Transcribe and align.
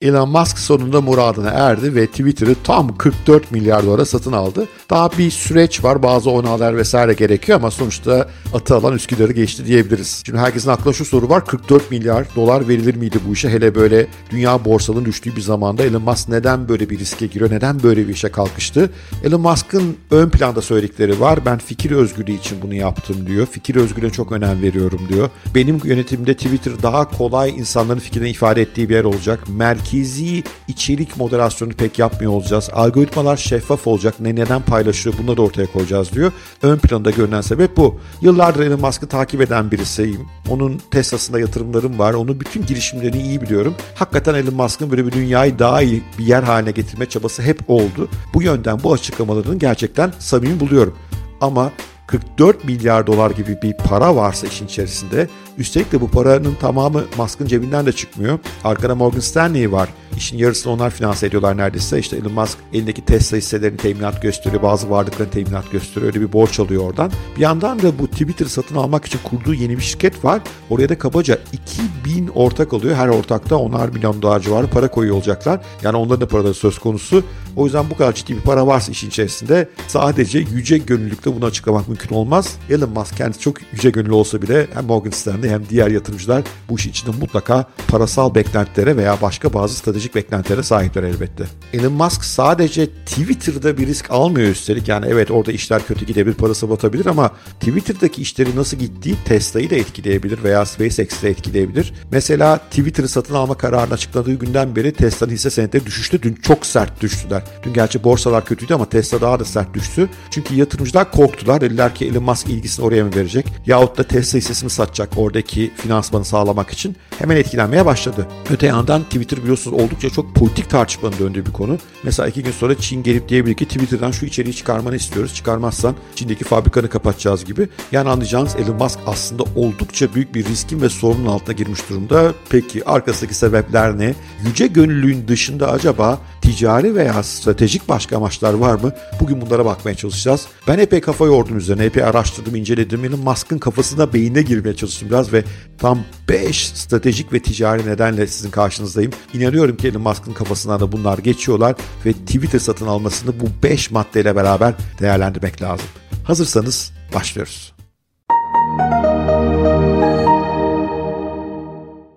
Elon 0.00 0.30
Musk 0.30 0.58
sonunda 0.58 1.00
muradına 1.00 1.50
erdi 1.50 1.94
ve 1.94 2.06
Twitter'ı 2.06 2.54
tam 2.64 2.96
44 2.96 3.52
milyar 3.52 3.86
dolara 3.86 4.04
satın 4.04 4.32
aldı. 4.32 4.68
Daha 4.90 5.12
bir 5.12 5.30
süreç 5.30 5.84
var, 5.84 6.02
bazı 6.02 6.30
onaylar 6.30 6.76
vesaire 6.76 7.12
gerekiyor 7.12 7.58
ama 7.58 7.70
sonuçta 7.70 8.28
atı 8.54 8.74
alan 8.76 8.94
Üsküdar'ı 8.94 9.32
geçti 9.32 9.66
diyebiliriz. 9.66 10.22
Şimdi 10.26 10.38
herkesin 10.38 10.70
aklına 10.70 10.92
şu 10.92 11.04
soru 11.04 11.28
var, 11.28 11.46
44 11.46 11.90
milyar 11.90 12.26
dolar 12.36 12.68
verilir 12.68 12.94
miydi 12.94 13.18
bu 13.28 13.32
işe? 13.32 13.50
Hele 13.50 13.74
böyle 13.74 14.06
dünya 14.30 14.64
borsalının 14.64 15.04
düştüğü 15.04 15.36
bir 15.36 15.40
zamanda 15.40 15.82
Elon 15.82 16.02
Musk 16.02 16.28
neden 16.28 16.68
böyle 16.68 16.90
bir 16.90 16.98
riske 16.98 17.26
giriyor, 17.26 17.50
neden 17.50 17.82
böyle 17.82 18.08
bir 18.08 18.14
işe 18.14 18.28
kalkıştı? 18.28 18.90
Elon 19.24 19.40
Musk'ın 19.40 19.96
ön 20.10 20.30
planda 20.30 20.62
söyledikleri 20.62 21.20
var, 21.20 21.46
ben 21.46 21.58
fikir 21.58 21.90
özgürlüğü 21.90 22.32
için 22.32 22.62
bunu 22.62 22.74
yaptım 22.74 23.26
diyor. 23.26 23.46
Fikir 23.46 23.76
özgürlüğüne 23.76 24.12
çok 24.12 24.32
önem 24.32 24.62
veriyorum 24.62 25.00
diyor. 25.08 25.30
Benim 25.54 25.80
yönetimde 25.84 26.34
Twitter 26.34 26.82
daha 26.82 27.10
kolay 27.10 27.50
insanların 27.50 27.98
fikrini 27.98 28.30
ifade 28.30 28.62
ettiği 28.62 28.88
bir 28.88 28.94
yer 28.94 29.04
olacak. 29.04 29.40
Merkez 29.48 29.89
merkezi 29.90 30.44
içerik 30.68 31.16
moderasyonu 31.16 31.72
pek 31.72 31.98
yapmıyor 31.98 32.32
olacağız. 32.32 32.70
Algoritmalar 32.72 33.36
şeffaf 33.36 33.86
olacak. 33.86 34.14
Ne 34.20 34.34
neden 34.34 34.62
paylaşıyor 34.62 35.14
bunları 35.18 35.42
ortaya 35.42 35.66
koyacağız 35.66 36.12
diyor. 36.12 36.32
Ön 36.62 36.78
planda 36.78 37.10
görünen 37.10 37.40
sebep 37.40 37.76
bu. 37.76 38.00
Yıllardır 38.20 38.60
Elon 38.60 38.80
Musk'ı 38.80 39.06
takip 39.06 39.40
eden 39.40 39.70
birisiyim. 39.70 40.28
Onun 40.48 40.80
Tesla'sında 40.90 41.40
yatırımlarım 41.40 41.98
var. 41.98 42.14
Onun 42.14 42.40
bütün 42.40 42.66
girişimlerini 42.66 43.22
iyi 43.22 43.40
biliyorum. 43.40 43.74
Hakikaten 43.94 44.34
Elon 44.34 44.54
Musk'ın 44.54 44.90
böyle 44.90 45.06
bir 45.06 45.12
dünyayı 45.12 45.58
daha 45.58 45.82
iyi 45.82 46.02
bir 46.18 46.26
yer 46.26 46.42
haline 46.42 46.70
getirme 46.70 47.06
çabası 47.06 47.42
hep 47.42 47.70
oldu. 47.70 48.08
Bu 48.34 48.42
yönden 48.42 48.82
bu 48.82 48.92
açıklamalarını 48.92 49.58
gerçekten 49.58 50.12
samimi 50.18 50.60
buluyorum. 50.60 50.94
Ama 51.40 51.72
44 52.10 52.64
milyar 52.64 53.06
dolar 53.06 53.30
gibi 53.30 53.62
bir 53.62 53.72
para 53.72 54.16
varsa 54.16 54.46
işin 54.46 54.66
içerisinde 54.66 55.28
üstelik 55.58 55.92
de 55.92 56.00
bu 56.00 56.10
paranın 56.10 56.54
tamamı 56.54 57.04
Musk'ın 57.16 57.46
cebinden 57.46 57.86
de 57.86 57.92
çıkmıyor. 57.92 58.38
Arkada 58.64 58.94
Morgan 58.94 59.20
Stanley 59.20 59.72
var. 59.72 59.88
İşin 60.16 60.38
yarısını 60.38 60.72
onlar 60.72 60.90
finanse 60.90 61.26
ediyorlar 61.26 61.56
neredeyse. 61.56 61.98
İşte 61.98 62.16
Elon 62.16 62.32
Musk 62.32 62.58
elindeki 62.72 63.04
Tesla 63.04 63.36
hisselerini 63.36 63.76
teminat 63.76 64.22
gösteriyor. 64.22 64.62
Bazı 64.62 64.90
varlıklarını 64.90 65.32
teminat 65.32 65.72
gösteriyor. 65.72 66.14
Öyle 66.14 66.20
bir 66.20 66.32
borç 66.32 66.60
alıyor 66.60 66.84
oradan. 66.84 67.12
Bir 67.36 67.40
yandan 67.40 67.82
da 67.82 67.98
bu 67.98 68.06
Twitter 68.06 68.46
satın 68.46 68.74
almak 68.74 69.04
için 69.04 69.20
kurduğu 69.24 69.54
yeni 69.54 69.76
bir 69.76 69.82
şirket 69.82 70.24
var. 70.24 70.40
Oraya 70.70 70.88
da 70.88 70.98
kabaca 70.98 71.38
2000 71.52 72.28
ortak 72.28 72.72
alıyor. 72.72 72.96
Her 72.96 73.08
ortakta 73.08 73.56
onar 73.56 73.88
milyon 73.88 74.22
dolar 74.22 74.40
civarı 74.40 74.66
para 74.66 74.90
koyuyor 74.90 75.16
olacaklar. 75.16 75.60
Yani 75.82 75.96
onların 75.96 76.20
da 76.20 76.28
paraları 76.28 76.54
söz 76.54 76.78
konusu. 76.78 77.24
O 77.56 77.64
yüzden 77.64 77.90
bu 77.90 77.96
kadar 77.96 78.12
ciddi 78.12 78.36
bir 78.36 78.42
para 78.42 78.66
varsa 78.66 78.92
işin 78.92 79.08
içerisinde 79.08 79.68
sadece 79.88 80.38
yüce 80.38 80.78
gönüllülükle 80.78 81.34
bunu 81.36 81.44
açıklamak 81.44 81.88
mümkün 81.88 81.99
olmaz. 82.08 82.56
Elon 82.70 82.90
Musk 82.90 83.16
kendisi 83.16 83.40
çok 83.40 83.56
yüce 83.72 83.90
gönüllü 83.90 84.12
olsa 84.12 84.42
bile 84.42 84.66
hem 84.74 84.84
Morgan 84.84 85.10
Stanley 85.10 85.50
hem 85.50 85.62
diğer 85.68 85.88
yatırımcılar 85.88 86.42
bu 86.68 86.78
iş 86.78 86.86
içinde 86.86 87.16
mutlaka 87.20 87.64
parasal 87.88 88.34
beklentilere 88.34 88.96
veya 88.96 89.16
başka 89.22 89.52
bazı 89.54 89.74
stratejik 89.74 90.14
beklentilere 90.14 90.62
sahipler 90.62 91.02
elbette. 91.02 91.44
Elon 91.72 91.92
Musk 91.92 92.24
sadece 92.24 92.86
Twitter'da 92.86 93.78
bir 93.78 93.86
risk 93.86 94.10
almıyor 94.10 94.48
üstelik. 94.48 94.88
Yani 94.88 95.06
evet 95.08 95.30
orada 95.30 95.52
işler 95.52 95.86
kötü 95.86 96.06
gidebilir, 96.06 96.34
parası 96.34 96.70
batabilir 96.70 97.06
ama 97.06 97.30
Twitter'daki 97.60 98.22
işleri 98.22 98.56
nasıl 98.56 98.76
gittiği 98.76 99.14
Tesla'yı 99.24 99.70
da 99.70 99.74
etkileyebilir 99.74 100.42
veya 100.42 100.64
SpaceX'i 100.64 101.22
de 101.22 101.30
etkileyebilir. 101.30 101.94
Mesela 102.12 102.58
Twitter'ı 102.58 103.08
satın 103.08 103.34
alma 103.34 103.54
kararını 103.54 103.94
açıkladığı 103.94 104.34
günden 104.34 104.76
beri 104.76 104.92
Tesla'nın 104.92 105.32
hisse 105.32 105.50
senetleri 105.50 105.86
düşüştü. 105.86 106.22
Dün 106.22 106.34
çok 106.34 106.66
sert 106.66 107.00
düştüler. 107.00 107.42
Dün 107.62 107.72
gerçi 107.72 108.04
borsalar 108.04 108.44
kötüydü 108.44 108.74
ama 108.74 108.88
Tesla 108.88 109.20
daha 109.20 109.40
da 109.40 109.44
sert 109.44 109.74
düştü. 109.74 110.08
Çünkü 110.30 110.54
yatırımcılar 110.54 111.10
korktular. 111.10 111.60
Dediler 111.60 111.89
ki 111.94 112.06
Elon 112.06 112.22
Musk 112.22 112.48
ilgisini 112.48 112.86
oraya 112.86 113.04
mı 113.04 113.14
verecek? 113.16 113.46
Yahut 113.66 113.98
da 113.98 114.02
Tesla 114.02 114.38
hissesini 114.38 114.70
satacak 114.70 115.10
oradaki 115.16 115.70
finansmanı 115.76 116.24
sağlamak 116.24 116.70
için 116.70 116.96
hemen 117.18 117.36
etkilenmeye 117.36 117.86
başladı. 117.86 118.26
Öte 118.50 118.66
yandan 118.66 119.02
Twitter 119.02 119.42
biliyorsunuz 119.42 119.82
oldukça 119.82 120.10
çok 120.10 120.34
politik 120.34 120.70
tartışmanın 120.70 121.18
döndüğü 121.18 121.46
bir 121.46 121.52
konu. 121.52 121.78
Mesela 122.02 122.28
iki 122.28 122.42
gün 122.42 122.52
sonra 122.52 122.74
Çin 122.74 123.02
gelip 123.02 123.28
diyebilir 123.28 123.54
ki 123.54 123.64
Twitter'dan 123.64 124.10
şu 124.10 124.26
içeriği 124.26 124.54
çıkarmanı 124.54 124.96
istiyoruz. 124.96 125.34
Çıkarmazsan 125.34 125.94
Çin'deki 126.14 126.44
fabrikanı 126.44 126.88
kapatacağız 126.88 127.44
gibi. 127.44 127.68
Yani 127.92 128.08
anlayacağınız 128.08 128.56
Elon 128.56 128.76
Musk 128.76 128.98
aslında 129.06 129.42
oldukça 129.56 130.14
büyük 130.14 130.34
bir 130.34 130.44
riskin 130.44 130.80
ve 130.80 130.88
sorunun 130.88 131.26
altına 131.26 131.54
girmiş 131.54 131.90
durumda. 131.90 132.34
Peki 132.50 132.84
arkasındaki 132.84 133.34
sebepler 133.34 133.98
ne? 133.98 134.14
Yüce 134.46 134.66
gönüllülüğün 134.66 135.28
dışında 135.28 135.70
acaba 135.70 136.18
ticari 136.42 136.94
veya 136.94 137.22
stratejik 137.22 137.88
başka 137.88 138.16
amaçlar 138.16 138.54
var 138.54 138.74
mı? 138.74 138.92
Bugün 139.20 139.40
bunlara 139.40 139.64
bakmaya 139.64 139.94
çalışacağız. 139.94 140.46
Ben 140.68 140.78
epey 140.78 141.00
kafa 141.00 141.24
yordum 141.24 141.58
üzerine, 141.58 141.84
epey 141.84 142.04
araştırdım, 142.04 142.54
inceledim. 142.54 143.04
Elon 143.04 143.20
Musk'ın 143.20 143.58
kafasına, 143.58 144.12
beynine 144.12 144.42
girmeye 144.42 144.76
çalıştım 144.76 145.08
biraz 145.08 145.32
ve 145.32 145.44
tam 145.78 145.98
5 146.28 146.68
stratejik 146.68 147.32
ve 147.32 147.40
ticari 147.40 147.86
nedenle 147.86 148.26
sizin 148.26 148.50
karşınızdayım. 148.50 149.12
İnanıyorum 149.34 149.76
ki 149.76 149.88
Elon 149.88 150.02
Musk'ın 150.02 150.32
kafasından 150.32 150.80
da 150.80 150.92
bunlar 150.92 151.18
geçiyorlar 151.18 151.76
ve 152.06 152.12
Twitter 152.12 152.58
satın 152.58 152.86
almasını 152.86 153.40
bu 153.40 153.44
5 153.62 153.90
maddeyle 153.90 154.36
beraber 154.36 154.74
değerlendirmek 155.00 155.62
lazım. 155.62 155.86
Hazırsanız 156.24 156.92
başlıyoruz. 157.14 157.79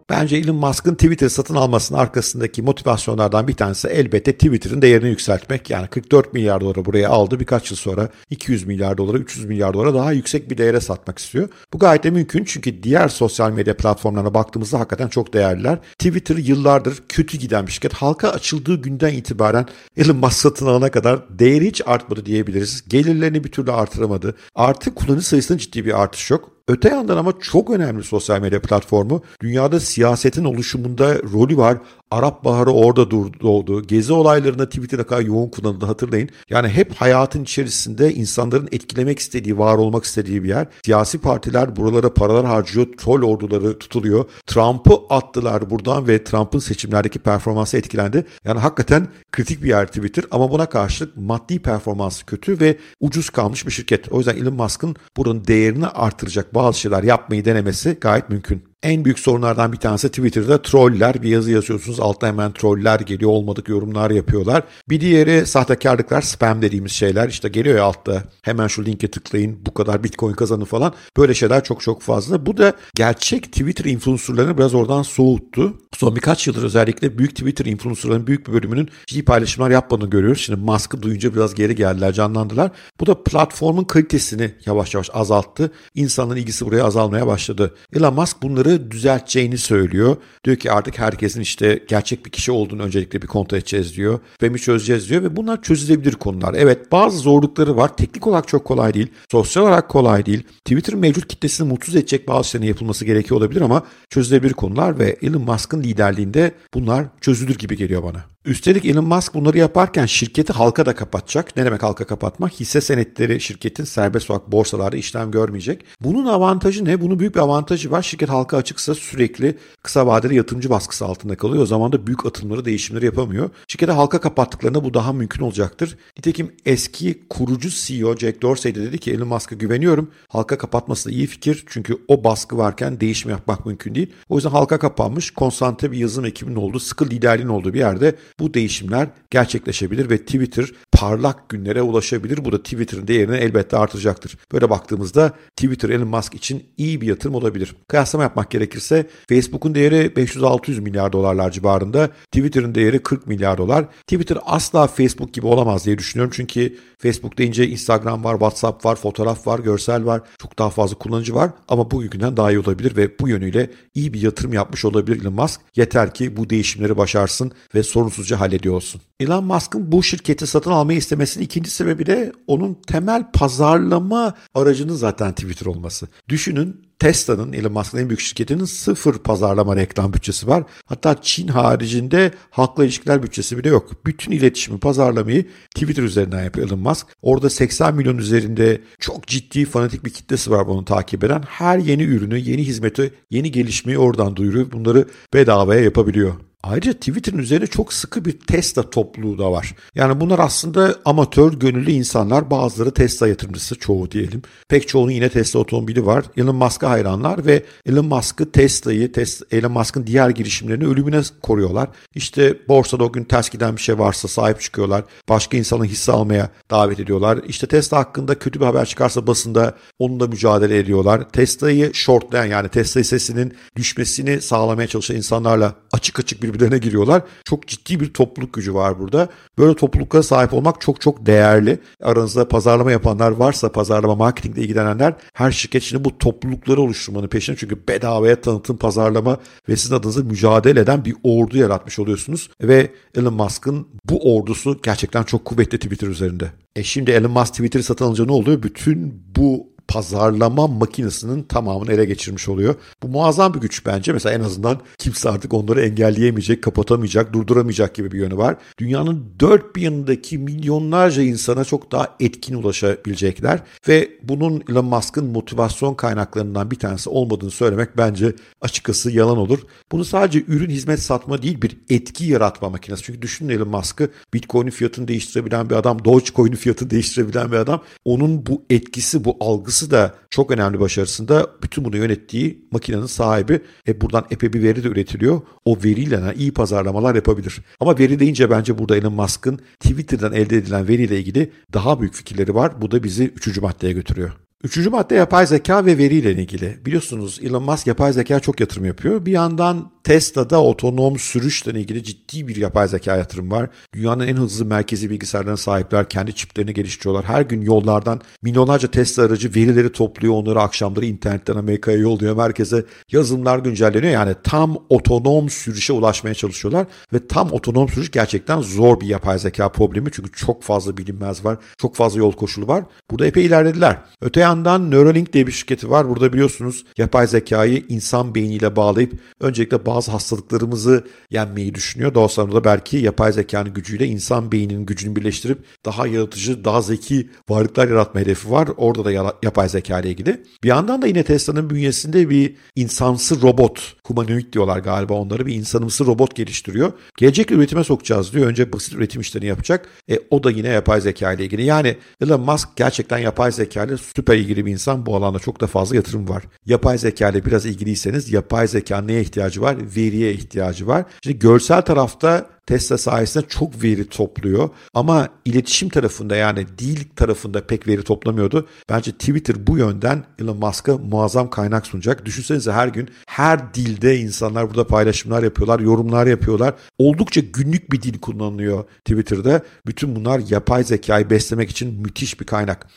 Bence 0.09 0.37
Elon 0.37 0.55
Musk'ın 0.55 0.95
Twitter 0.95 1.29
satın 1.29 1.55
almasının 1.55 1.99
arkasındaki 1.99 2.61
motivasyonlardan 2.61 3.47
bir 3.47 3.53
tanesi 3.53 3.87
elbette 3.87 4.33
Twitter'ın 4.33 4.81
değerini 4.81 5.09
yükseltmek. 5.09 5.69
Yani 5.69 5.87
44 5.87 6.33
milyar 6.33 6.61
dolara 6.61 6.85
buraya 6.85 7.09
aldı. 7.09 7.39
Birkaç 7.39 7.71
yıl 7.71 7.77
sonra 7.77 8.09
200 8.29 8.67
milyar 8.67 8.97
dolara, 8.97 9.17
300 9.17 9.45
milyar 9.45 9.73
dolara 9.73 9.93
daha 9.93 10.11
yüksek 10.11 10.49
bir 10.49 10.57
değere 10.57 10.79
satmak 10.81 11.19
istiyor. 11.19 11.49
Bu 11.73 11.79
gayet 11.79 12.03
de 12.03 12.11
mümkün 12.11 12.43
çünkü 12.43 12.83
diğer 12.83 13.07
sosyal 13.07 13.51
medya 13.51 13.77
platformlarına 13.77 14.33
baktığımızda 14.33 14.79
hakikaten 14.79 15.07
çok 15.07 15.33
değerliler. 15.33 15.79
Twitter 15.99 16.37
yıllardır 16.37 17.03
kötü 17.09 17.37
giden 17.37 17.67
bir 17.67 17.71
şirket. 17.71 17.93
Halka 17.93 18.29
açıldığı 18.29 18.81
günden 18.81 19.13
itibaren 19.13 19.65
Elon 19.97 20.17
Musk 20.17 20.33
satın 20.33 20.65
alana 20.65 20.91
kadar 20.91 21.39
değeri 21.39 21.67
hiç 21.67 21.81
artmadı 21.85 22.25
diyebiliriz. 22.25 22.83
Gelirlerini 22.87 23.43
bir 23.43 23.51
türlü 23.51 23.71
artıramadı. 23.71 24.35
Artı 24.55 24.95
kullanıcı 24.95 25.27
sayısının 25.27 25.57
ciddi 25.57 25.85
bir 25.85 26.01
artış 26.01 26.31
yok. 26.31 26.52
Öte 26.67 26.89
yandan 26.89 27.17
ama 27.17 27.39
çok 27.39 27.69
önemli 27.69 28.03
sosyal 28.03 28.41
medya 28.41 28.61
platformu. 28.61 29.23
Dünyada 29.41 29.79
siyasetin 29.79 30.43
oluşumunda 30.43 31.15
rolü 31.33 31.57
var. 31.57 31.77
Arap 32.13 32.43
Baharı 32.45 32.71
orada 32.71 33.11
doğdu. 33.11 33.87
Gezi 33.87 34.13
olaylarında 34.13 34.65
Twitter'a 34.69 35.03
kadar 35.03 35.21
yoğun 35.21 35.49
kullanıldı 35.49 35.85
hatırlayın. 35.85 36.29
Yani 36.49 36.67
hep 36.67 36.93
hayatın 36.93 37.43
içerisinde 37.43 38.13
insanların 38.13 38.69
etkilemek 38.71 39.19
istediği, 39.19 39.57
var 39.57 39.77
olmak 39.77 40.03
istediği 40.03 40.43
bir 40.43 40.49
yer. 40.49 40.67
Siyasi 40.85 41.17
partiler 41.17 41.75
buralara 41.75 42.13
paralar 42.13 42.45
harcıyor. 42.45 42.87
Troll 42.97 43.23
orduları 43.23 43.79
tutuluyor. 43.79 44.25
Trump'ı 44.47 44.93
attılar 45.09 45.69
buradan 45.69 46.07
ve 46.07 46.23
Trump'ın 46.23 46.59
seçimlerdeki 46.59 47.19
performansı 47.19 47.77
etkilendi. 47.77 48.25
Yani 48.45 48.59
hakikaten 48.59 49.07
kritik 49.31 49.63
bir 49.63 49.69
yer 49.69 49.87
Twitter 49.87 50.25
ama 50.31 50.51
buna 50.51 50.65
karşılık 50.65 51.17
maddi 51.17 51.61
performansı 51.61 52.25
kötü 52.25 52.59
ve 52.59 52.77
ucuz 52.99 53.29
kalmış 53.29 53.65
bir 53.65 53.71
şirket. 53.71 54.11
O 54.11 54.17
yüzden 54.17 54.35
Elon 54.35 54.53
Musk'ın 54.53 54.95
buranın 55.17 55.47
değerini 55.47 55.87
artıracak 55.87 56.55
bazı 56.55 56.79
şeyler 56.79 57.03
yapmayı 57.03 57.45
denemesi 57.45 57.97
gayet 58.01 58.29
mümkün. 58.29 58.72
En 58.83 59.05
büyük 59.05 59.19
sorunlardan 59.19 59.73
bir 59.73 59.77
tanesi 59.77 60.09
Twitter'da 60.09 60.61
troller. 60.61 61.23
Bir 61.23 61.29
yazı 61.29 61.51
yazıyorsunuz 61.51 61.99
altta 61.99 62.27
hemen 62.27 62.53
troller 62.53 62.99
geliyor 62.99 63.31
olmadık 63.31 63.69
yorumlar 63.69 64.11
yapıyorlar. 64.11 64.63
Bir 64.89 65.01
diğeri 65.01 65.45
sahtekarlıklar 65.45 66.21
spam 66.21 66.61
dediğimiz 66.61 66.91
şeyler. 66.91 67.29
İşte 67.29 67.49
geliyor 67.49 67.77
ya 67.77 67.83
altta 67.83 68.23
hemen 68.41 68.67
şu 68.67 68.85
linke 68.85 69.11
tıklayın 69.11 69.65
bu 69.65 69.73
kadar 69.73 70.03
bitcoin 70.03 70.33
kazanın 70.33 70.65
falan. 70.65 70.93
Böyle 71.17 71.33
şeyler 71.33 71.63
çok 71.63 71.81
çok 71.81 72.01
fazla. 72.01 72.45
Bu 72.45 72.57
da 72.57 72.73
gerçek 72.95 73.43
Twitter 73.43 73.85
influencerlarını 73.85 74.57
biraz 74.57 74.73
oradan 74.73 75.01
soğuttu. 75.01 75.73
Son 75.97 76.15
birkaç 76.15 76.47
yıldır 76.47 76.63
özellikle 76.63 77.17
büyük 77.17 77.35
Twitter 77.35 77.65
influencerların 77.65 78.27
büyük 78.27 78.47
bir 78.47 78.53
bölümünün 78.53 78.89
ciddi 79.07 79.25
paylaşımlar 79.25 79.71
yapmadığını 79.71 80.09
görüyoruz. 80.09 80.41
Şimdi 80.41 80.59
Musk'ı 80.59 81.01
duyunca 81.01 81.33
biraz 81.33 81.55
geri 81.55 81.75
geldiler 81.75 82.13
canlandılar. 82.13 82.71
Bu 82.99 83.05
da 83.05 83.23
platformun 83.23 83.83
kalitesini 83.83 84.51
yavaş 84.65 84.93
yavaş 84.93 85.09
azalttı. 85.13 85.71
İnsanların 85.95 86.39
ilgisi 86.39 86.65
buraya 86.65 86.83
azalmaya 86.83 87.27
başladı. 87.27 87.75
Elon 87.93 88.13
Musk 88.13 88.43
bunları 88.43 88.72
düzelteceğini 88.91 89.57
söylüyor. 89.57 90.17
Diyor 90.45 90.57
ki 90.57 90.71
artık 90.71 90.99
herkesin 90.99 91.41
işte 91.41 91.83
gerçek 91.87 92.25
bir 92.25 92.31
kişi 92.31 92.51
olduğunu 92.51 92.81
öncelikle 92.81 93.21
bir 93.21 93.27
kontrol 93.27 93.57
edeceğiz 93.57 93.97
diyor. 93.97 94.19
Ve 94.41 94.49
mi 94.49 94.59
çözeceğiz 94.59 95.09
diyor 95.09 95.23
ve 95.23 95.35
bunlar 95.35 95.61
çözülebilir 95.61 96.13
konular. 96.13 96.53
Evet 96.57 96.91
bazı 96.91 97.17
zorlukları 97.17 97.77
var. 97.77 97.97
Teknik 97.97 98.27
olarak 98.27 98.47
çok 98.47 98.65
kolay 98.65 98.93
değil. 98.93 99.07
Sosyal 99.31 99.63
olarak 99.63 99.89
kolay 99.89 100.25
değil. 100.25 100.43
Twitter'ın 100.65 100.99
mevcut 100.99 101.27
kitlesini 101.27 101.67
mutsuz 101.67 101.95
edecek 101.95 102.27
bazı 102.27 102.49
şeylerin 102.49 102.69
yapılması 102.69 103.05
gerekiyor 103.05 103.39
olabilir 103.39 103.61
ama 103.61 103.83
çözülebilir 104.09 104.53
konular 104.53 104.99
ve 104.99 105.17
Elon 105.21 105.41
Musk'ın 105.41 105.83
liderliğinde 105.83 106.51
bunlar 106.73 107.05
çözülür 107.21 107.55
gibi 107.55 107.77
geliyor 107.77 108.03
bana. 108.03 108.32
Üstelik 108.45 108.85
Elon 108.85 109.05
Musk 109.05 109.33
bunları 109.33 109.57
yaparken 109.57 110.05
şirketi 110.05 110.53
halka 110.53 110.85
da 110.85 110.95
kapatacak. 110.95 111.57
Ne 111.57 111.65
demek 111.65 111.83
halka 111.83 112.05
kapatmak? 112.05 112.51
Hisse 112.51 112.81
senetleri 112.81 113.39
şirketin 113.39 113.83
serbest 113.83 114.31
olarak 114.31 114.51
borsalarda 114.51 114.97
işlem 114.97 115.31
görmeyecek. 115.31 115.85
Bunun 116.01 116.25
avantajı 116.25 116.85
ne? 116.85 117.01
Bunun 117.01 117.19
büyük 117.19 117.35
bir 117.35 117.39
avantajı 117.39 117.91
var. 117.91 118.01
Şirket 118.01 118.29
halka 118.29 118.57
açıksa 118.57 118.95
sürekli 118.95 119.57
kısa 119.83 120.07
vadeli 120.07 120.35
yatırımcı 120.35 120.69
baskısı 120.69 121.05
altında 121.05 121.37
kalıyor. 121.37 121.63
O 121.63 121.65
zaman 121.65 121.91
da 121.91 122.07
büyük 122.07 122.25
atımları, 122.25 122.65
değişimleri 122.65 123.05
yapamıyor. 123.05 123.49
Şirketi 123.67 123.91
halka 123.91 124.21
kapattıklarında 124.21 124.83
bu 124.83 124.93
daha 124.93 125.13
mümkün 125.13 125.43
olacaktır. 125.43 125.97
Nitekim 126.17 126.51
eski 126.65 127.23
kurucu 127.29 127.69
CEO 127.69 128.15
Jack 128.15 128.41
Dorsey 128.41 128.75
de 128.75 128.81
dedi 128.81 128.97
ki 128.97 129.11
Elon 129.11 129.27
Musk'a 129.27 129.55
güveniyorum. 129.55 130.11
Halka 130.27 130.57
kapatması 130.57 131.09
da 131.09 131.13
iyi 131.13 131.27
fikir. 131.27 131.63
Çünkü 131.67 131.97
o 132.07 132.23
baskı 132.23 132.57
varken 132.57 132.99
değişim 132.99 133.31
yapmak 133.31 133.65
mümkün 133.65 133.95
değil. 133.95 134.11
O 134.29 134.35
yüzden 134.35 134.49
halka 134.49 134.79
kapanmış, 134.79 135.31
konsantre 135.31 135.91
bir 135.91 135.97
yazılım 135.97 136.25
ekibinin 136.25 136.55
olduğu, 136.55 136.79
sıkı 136.79 137.05
liderliğin 137.05 137.49
olduğu 137.49 137.73
bir 137.73 137.79
yerde 137.79 138.15
bu 138.39 138.53
değişimler 138.53 139.07
gerçekleşebilir 139.29 140.09
ve 140.09 140.17
Twitter 140.17 140.65
parlak 140.91 141.49
günlere 141.49 141.81
ulaşabilir. 141.81 142.45
Bu 142.45 142.51
da 142.51 142.63
Twitter'ın 142.63 143.07
değerini 143.07 143.35
elbette 143.35 143.77
artıracaktır. 143.77 144.37
Böyle 144.51 144.69
baktığımızda 144.69 145.33
Twitter 145.55 145.89
Elon 145.89 146.07
Musk 146.07 146.33
için 146.33 146.63
iyi 146.77 147.01
bir 147.01 147.07
yatırım 147.07 147.35
olabilir. 147.35 147.75
Kıyaslama 147.87 148.23
yapmak 148.23 148.51
gerekirse 148.51 149.07
Facebook'un 149.29 149.75
değeri 149.75 149.95
500-600 150.15 150.81
milyar 150.81 151.13
dolarlar 151.13 151.51
civarında, 151.51 152.09
Twitter'ın 152.31 152.75
değeri 152.75 153.03
40 153.03 153.27
milyar 153.27 153.57
dolar. 153.57 153.85
Twitter 154.07 154.37
asla 154.45 154.87
Facebook 154.87 155.33
gibi 155.33 155.47
olamaz 155.47 155.85
diye 155.85 155.97
düşünüyorum 155.97 156.33
çünkü 156.35 156.77
Facebook 156.97 157.37
deyince 157.37 157.67
Instagram 157.67 158.23
var, 158.23 158.33
WhatsApp 158.33 158.85
var, 158.85 158.95
fotoğraf 158.95 159.47
var, 159.47 159.59
görsel 159.59 160.05
var. 160.05 160.21
Çok 160.41 160.59
daha 160.59 160.69
fazla 160.69 160.97
kullanıcı 160.97 161.35
var 161.35 161.51
ama 161.67 161.91
bugünkünden 161.91 162.37
daha 162.37 162.51
iyi 162.51 162.59
olabilir 162.59 162.97
ve 162.97 163.19
bu 163.19 163.29
yönüyle 163.29 163.71
iyi 163.95 164.13
bir 164.13 164.21
yatırım 164.21 164.53
yapmış 164.53 164.85
olabilir 164.85 165.21
Elon 165.21 165.33
Musk. 165.33 165.61
Yeter 165.75 166.13
ki 166.13 166.37
bu 166.37 166.49
değişimleri 166.49 166.97
başarsın 166.97 167.51
ve 167.75 167.83
sorunsuzca 168.23 168.39
hallediyor. 168.39 168.83
Elon 169.19 169.43
Musk'ın 169.43 169.91
bu 169.91 170.03
şirketi 170.03 170.47
satın 170.47 170.71
almayı 170.71 170.99
istemesinin 170.99 171.45
ikinci 171.45 171.69
sebebi 171.69 172.05
de 172.05 172.31
onun 172.47 172.73
temel 172.87 173.31
pazarlama 173.33 174.33
aracının 174.53 174.95
zaten 174.95 175.31
Twitter 175.31 175.65
olması. 175.65 176.07
Düşünün 176.29 176.81
Tesla'nın 176.99 177.53
Elon 177.53 177.71
Musk'ın 177.71 177.97
en 177.97 178.09
büyük 178.09 178.19
şirketinin 178.19 178.65
sıfır 178.65 179.17
pazarlama 179.17 179.75
reklam 179.75 180.13
bütçesi 180.13 180.47
var. 180.47 180.63
Hatta 180.85 181.15
Çin 181.21 181.47
haricinde 181.47 182.31
halkla 182.49 182.85
ilişkiler 182.85 183.23
bütçesi 183.23 183.57
bile 183.57 183.69
yok. 183.69 184.05
Bütün 184.05 184.31
iletişimi, 184.31 184.79
pazarlamayı 184.79 185.47
Twitter 185.75 186.03
üzerinden 186.03 186.43
yapıyor 186.43 186.67
Elon 186.67 186.79
Musk. 186.79 187.07
Orada 187.21 187.49
80 187.49 187.95
milyon 187.95 188.17
üzerinde 188.17 188.81
çok 188.99 189.27
ciddi 189.27 189.65
fanatik 189.65 190.05
bir 190.05 190.09
kitlesi 190.09 190.51
var 190.51 190.67
bunu 190.67 190.85
takip 190.85 191.23
eden. 191.23 191.43
Her 191.47 191.77
yeni 191.77 192.03
ürünü, 192.03 192.37
yeni 192.37 192.63
hizmeti, 192.63 193.13
yeni 193.29 193.51
gelişmeyi 193.51 193.97
oradan 193.97 194.35
duyuruyor. 194.35 194.71
Bunları 194.71 195.07
bedavaya 195.33 195.81
yapabiliyor. 195.81 196.33
Ayrıca 196.63 196.93
Twitter'ın 196.93 197.37
üzerine 197.37 197.67
çok 197.67 197.93
sıkı 197.93 198.25
bir 198.25 198.39
Tesla 198.39 198.89
topluluğu 198.89 199.37
da 199.37 199.51
var. 199.51 199.75
Yani 199.95 200.19
bunlar 200.21 200.39
aslında 200.39 200.95
amatör, 201.05 201.53
gönüllü 201.53 201.91
insanlar. 201.91 202.51
Bazıları 202.51 202.91
Tesla 202.91 203.27
yatırımcısı, 203.27 203.75
çoğu 203.75 204.11
diyelim. 204.11 204.41
Pek 204.69 204.87
çoğunun 204.87 205.11
yine 205.11 205.29
Tesla 205.29 205.59
otomobili 205.59 206.05
var. 206.05 206.25
Elon 206.37 206.55
Musk'a 206.55 206.89
hayranlar 206.89 207.45
ve 207.45 207.63
Elon 207.85 208.05
Musk'ı, 208.05 208.51
Tesla'yı, 208.51 209.11
Tesla, 209.11 209.45
Elon 209.51 209.71
Musk'ın 209.71 210.07
diğer 210.07 210.29
girişimlerini 210.29 210.87
ölümüne 210.87 211.21
koruyorlar. 211.41 211.89
İşte 212.15 212.67
borsada 212.67 213.03
o 213.03 213.11
gün 213.11 213.23
ters 213.23 213.49
giden 213.49 213.75
bir 213.75 213.81
şey 213.81 213.99
varsa 213.99 214.27
sahip 214.27 214.61
çıkıyorlar. 214.61 215.03
Başka 215.29 215.57
insanın 215.57 215.85
hisse 215.85 216.11
almaya 216.11 216.49
davet 216.71 216.99
ediyorlar. 216.99 217.39
İşte 217.47 217.67
Tesla 217.67 217.97
hakkında 217.97 218.39
kötü 218.39 218.59
bir 218.59 218.65
haber 218.65 218.85
çıkarsa 218.85 219.27
basında 219.27 219.75
onunla 219.99 220.27
mücadele 220.27 220.77
ediyorlar. 220.77 221.29
Tesla'yı 221.29 221.93
shortlayan 221.93 222.45
yani 222.45 222.69
Tesla 222.69 223.01
hissesinin 223.01 223.53
düşmesini 223.75 224.41
sağlamaya 224.41 224.87
çalışan 224.87 225.17
insanlarla 225.17 225.75
açık 225.93 226.19
açık 226.19 226.43
bir 226.43 226.53
birbirlerine 226.53 226.77
giriyorlar. 226.77 227.21
Çok 227.45 227.67
ciddi 227.67 227.99
bir 227.99 228.13
topluluk 228.13 228.53
gücü 228.53 228.73
var 228.73 228.99
burada. 228.99 229.29
Böyle 229.57 229.75
topluluklara 229.75 230.23
sahip 230.23 230.53
olmak 230.53 230.81
çok 230.81 231.01
çok 231.01 231.25
değerli. 231.25 231.79
Aranızda 232.03 232.47
pazarlama 232.47 232.91
yapanlar 232.91 233.31
varsa 233.31 233.71
pazarlama 233.71 234.15
marketingle 234.15 234.61
ilgilenenler 234.61 235.13
her 235.33 235.51
şirket 235.51 235.83
şimdi 235.83 236.05
bu 236.05 236.17
toplulukları 236.17 236.81
oluşturmanın 236.81 237.27
peşinde. 237.27 237.57
Çünkü 237.57 237.87
bedavaya 237.87 238.41
tanıtım 238.41 238.77
pazarlama 238.77 239.37
ve 239.69 239.75
sizin 239.75 239.95
adınıza 239.95 240.21
mücadele 240.21 240.79
eden 240.79 241.05
bir 241.05 241.15
ordu 241.23 241.57
yaratmış 241.57 241.99
oluyorsunuz. 241.99 242.49
Ve 242.61 242.91
Elon 243.15 243.33
Musk'ın 243.33 243.87
bu 244.09 244.35
ordusu 244.35 244.79
gerçekten 244.83 245.23
çok 245.23 245.45
kuvvetli 245.45 245.77
Twitter 245.77 246.07
üzerinde. 246.07 246.51
E 246.75 246.83
şimdi 246.83 247.11
Elon 247.11 247.31
Musk 247.31 247.53
Twitter'ı 247.53 247.83
satın 247.83 248.05
alınca 248.05 248.25
ne 248.25 248.31
oluyor? 248.31 248.63
Bütün 248.63 249.23
bu 249.35 249.72
pazarlama 249.87 250.67
makinesinin 250.67 251.43
tamamını 251.43 251.93
ele 251.93 252.05
geçirmiş 252.05 252.49
oluyor. 252.49 252.75
Bu 253.03 253.07
muazzam 253.07 253.53
bir 253.53 253.59
güç 253.59 253.85
bence. 253.85 254.13
Mesela 254.13 254.35
en 254.35 254.39
azından 254.39 254.79
kimse 254.97 255.29
artık 255.29 255.53
onları 255.53 255.81
engelleyemeyecek, 255.81 256.63
kapatamayacak, 256.63 257.33
durduramayacak 257.33 257.95
gibi 257.95 258.11
bir 258.11 258.17
yönü 258.17 258.37
var. 258.37 258.55
Dünyanın 258.79 259.25
dört 259.39 259.75
bir 259.75 259.81
yanındaki 259.81 260.37
milyonlarca 260.37 261.21
insana 261.21 261.65
çok 261.65 261.91
daha 261.91 262.15
etkin 262.19 262.55
ulaşabilecekler 262.55 263.59
ve 263.87 264.09
bunun 264.23 264.63
Elon 264.69 264.85
Musk'ın 264.85 265.25
motivasyon 265.25 265.93
kaynaklarından 265.93 266.71
bir 266.71 266.79
tanesi 266.79 267.09
olmadığını 267.09 267.51
söylemek 267.51 267.97
bence 267.97 268.35
açıkçası 268.61 269.11
yalan 269.11 269.37
olur. 269.37 269.59
Bunu 269.91 270.05
sadece 270.05 270.43
ürün 270.47 270.69
hizmet 270.69 270.99
satma 270.99 271.41
değil 271.41 271.61
bir 271.61 271.77
etki 271.89 272.25
yaratma 272.25 272.69
makinesi. 272.69 273.03
Çünkü 273.03 273.21
düşünün 273.21 273.49
Elon 273.49 273.67
Musk'ı 273.67 274.09
Bitcoin'in 274.33 274.71
fiyatını 274.71 275.07
değiştirebilen 275.07 275.69
bir 275.69 275.75
adam, 275.75 276.05
Dogecoin'in 276.05 276.55
fiyatını 276.55 276.89
değiştirebilen 276.89 277.51
bir 277.51 277.57
adam. 277.57 277.81
Onun 278.05 278.45
bu 278.45 278.63
etkisi, 278.69 279.25
bu 279.25 279.37
algısı 279.39 279.72
başarısı 279.73 279.91
da 279.91 280.13
çok 280.29 280.51
önemli 280.51 280.79
başarısında 280.79 281.47
bütün 281.63 281.85
bunu 281.85 281.97
yönettiği 281.97 282.65
makinenin 282.71 283.05
sahibi. 283.05 283.61
E 283.87 284.01
buradan 284.01 284.25
epey 284.31 284.53
bir 284.53 284.63
veri 284.63 284.83
de 284.83 284.87
üretiliyor. 284.87 285.41
O 285.65 285.77
veriyle 285.83 286.33
iyi 286.37 286.53
pazarlamalar 286.53 287.15
yapabilir. 287.15 287.61
Ama 287.79 287.99
veri 287.99 288.19
deyince 288.19 288.49
bence 288.49 288.77
burada 288.77 288.97
Elon 288.97 289.13
Musk'ın 289.13 289.59
Twitter'dan 289.79 290.33
elde 290.33 290.57
edilen 290.57 290.87
veriyle 290.87 291.19
ilgili 291.19 291.51
daha 291.73 291.99
büyük 291.99 292.13
fikirleri 292.13 292.55
var. 292.55 292.81
Bu 292.81 292.91
da 292.91 293.03
bizi 293.03 293.23
üçüncü 293.23 293.61
maddeye 293.61 293.93
götürüyor. 293.93 294.31
Üçüncü 294.63 294.89
madde 294.89 295.15
yapay 295.15 295.47
zeka 295.47 295.85
ve 295.85 295.97
veriyle 295.97 296.31
ilgili. 296.31 296.85
Biliyorsunuz 296.85 297.39
Elon 297.43 297.63
Musk 297.63 297.87
yapay 297.87 298.13
zeka 298.13 298.39
çok 298.39 298.59
yatırım 298.59 298.85
yapıyor. 298.85 299.25
Bir 299.25 299.31
yandan 299.31 299.91
Tesla'da 300.03 300.63
otonom 300.63 301.19
sürüşle 301.19 301.71
ilgili 301.71 302.03
ciddi 302.03 302.47
bir 302.47 302.55
yapay 302.55 302.87
zeka 302.87 303.17
yatırım 303.17 303.51
var. 303.51 303.69
Dünyanın 303.93 304.27
en 304.27 304.35
hızlı 304.35 304.65
merkezi 304.65 305.09
bilgisayarlarına 305.09 305.57
sahipler. 305.57 306.09
Kendi 306.09 306.35
çiplerini 306.35 306.73
geliştiriyorlar. 306.73 307.25
Her 307.25 307.41
gün 307.41 307.61
yollardan 307.61 308.21
milyonlarca 308.41 308.87
Tesla 308.91 309.23
aracı 309.23 309.55
verileri 309.55 309.91
topluyor. 309.91 310.33
Onları 310.33 310.61
akşamları 310.61 311.05
internetten 311.05 311.55
Amerika'ya 311.55 311.97
yolluyor. 311.97 312.35
Merkeze 312.35 312.85
yazılımlar 313.11 313.59
güncelleniyor. 313.59 314.13
Yani 314.13 314.35
tam 314.43 314.77
otonom 314.89 315.49
sürüşe 315.49 315.93
ulaşmaya 315.93 316.33
çalışıyorlar. 316.33 316.87
Ve 317.13 317.27
tam 317.27 317.51
otonom 317.51 317.89
sürüş 317.89 318.11
gerçekten 318.11 318.61
zor 318.61 318.99
bir 318.99 319.07
yapay 319.07 319.39
zeka 319.39 319.69
problemi. 319.69 320.11
Çünkü 320.11 320.31
çok 320.31 320.63
fazla 320.63 320.97
bilinmez 320.97 321.45
var. 321.45 321.57
Çok 321.77 321.95
fazla 321.95 322.19
yol 322.19 322.31
koşulu 322.31 322.67
var. 322.67 322.83
Burada 323.11 323.25
epey 323.25 323.45
ilerlediler. 323.45 323.97
Öte 324.21 324.39
yandan 324.39 324.91
Neuralink 324.91 325.33
diye 325.33 325.47
bir 325.47 325.51
şirketi 325.51 325.89
var. 325.89 326.09
Burada 326.09 326.33
biliyorsunuz 326.33 326.85
yapay 326.97 327.27
zekayı 327.27 327.85
insan 327.89 328.35
beyniyle 328.35 328.75
bağlayıp 328.75 329.13
öncelikle 329.39 329.85
bazı 329.95 330.11
hastalıklarımızı 330.11 331.07
yenmeyi 331.31 331.75
düşünüyor. 331.75 332.15
Daha 332.15 332.27
sonra 332.27 332.53
da 332.53 332.63
belki 332.63 332.97
yapay 332.97 333.33
zekanın 333.33 333.73
gücüyle 333.73 334.07
insan 334.07 334.51
beyninin 334.51 334.85
gücünü 334.85 335.15
birleştirip 335.15 335.57
daha 335.85 336.07
yaratıcı, 336.07 336.65
daha 336.65 336.81
zeki 336.81 337.29
varlıklar 337.49 337.87
yaratma 337.87 338.21
hedefi 338.21 338.51
var. 338.51 338.69
Orada 338.77 339.05
da 339.05 339.35
yapay 339.43 339.69
zeka 339.69 339.99
ile 339.99 340.09
ilgili. 340.09 340.43
Bir 340.63 340.69
yandan 340.69 341.01
da 341.01 341.07
yine 341.07 341.23
Tesla'nın 341.23 341.69
bünyesinde 341.69 342.29
bir 342.29 342.55
insansı 342.75 343.41
robot, 343.41 343.95
humanoid 344.07 344.53
diyorlar 344.53 344.79
galiba 344.79 345.13
onları, 345.13 345.45
bir 345.45 345.55
insanımsı 345.55 346.05
robot 346.05 346.35
geliştiriyor. 346.35 346.93
Gelecek 347.17 347.51
üretime 347.51 347.83
sokacağız 347.83 348.33
diyor. 348.33 348.47
Önce 348.47 348.73
basit 348.73 348.93
üretim 348.93 349.21
işlerini 349.21 349.47
yapacak. 349.47 349.89
E, 350.09 350.19
o 350.29 350.43
da 350.43 350.51
yine 350.51 350.67
yapay 350.67 351.01
zeka 351.01 351.33
ile 351.33 351.45
ilgili. 351.45 351.63
Yani 351.63 351.97
Elon 352.21 352.41
Musk 352.41 352.69
gerçekten 352.75 353.17
yapay 353.17 353.51
zeka 353.51 353.83
ile 353.83 353.97
süper 353.97 354.37
ilgili 354.37 354.65
bir 354.65 354.71
insan. 354.71 355.05
Bu 355.05 355.15
alanda 355.15 355.39
çok 355.39 355.61
da 355.61 355.67
fazla 355.67 355.95
yatırım 355.95 356.29
var. 356.29 356.43
Yapay 356.65 356.97
zeka 356.97 357.29
ile 357.29 357.45
biraz 357.45 357.65
ilgiliyseniz 357.65 358.33
yapay 358.33 358.67
zeka 358.67 359.01
neye 359.01 359.21
ihtiyacı 359.21 359.61
var? 359.61 359.77
veriye 359.95 360.33
ihtiyacı 360.33 360.87
var. 360.87 361.05
Şimdi 361.23 361.39
görsel 361.39 361.81
tarafta 361.81 362.52
Tesla 362.65 362.97
sayesinde 362.97 363.45
çok 363.47 363.83
veri 363.83 364.09
topluyor 364.09 364.69
ama 364.93 365.29
iletişim 365.45 365.89
tarafında 365.89 366.35
yani 366.35 366.65
dil 366.77 366.99
tarafında 367.15 367.67
pek 367.67 367.87
veri 367.87 368.03
toplamıyordu. 368.03 368.67
Bence 368.89 369.11
Twitter 369.11 369.67
bu 369.67 369.77
yönden 369.77 370.23
Elon 370.39 370.57
Musk'a 370.57 370.97
muazzam 370.97 371.49
kaynak 371.49 371.87
sunacak. 371.87 372.25
Düşünsenize 372.25 372.71
her 372.71 372.87
gün 372.87 373.09
her 373.27 373.73
dilde 373.73 374.17
insanlar 374.17 374.69
burada 374.69 374.87
paylaşımlar 374.87 375.43
yapıyorlar, 375.43 375.79
yorumlar 375.79 376.27
yapıyorlar. 376.27 376.73
Oldukça 376.97 377.41
günlük 377.41 377.91
bir 377.91 378.01
dil 378.01 378.19
kullanılıyor 378.19 378.83
Twitter'da. 379.05 379.61
Bütün 379.85 380.15
bunlar 380.15 380.41
yapay 380.49 380.83
zekayı 380.83 381.29
beslemek 381.29 381.69
için 381.69 382.01
müthiş 382.01 382.39
bir 382.39 382.45
kaynak. 382.45 382.87